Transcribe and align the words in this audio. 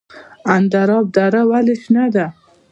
اندراب 0.55 1.05
دره 1.15 1.41
ولې 1.49 1.75
شنه 1.81 2.05
ده؟ 2.13 2.25